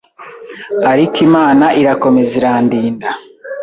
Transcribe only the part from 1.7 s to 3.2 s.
irakomeza irandinda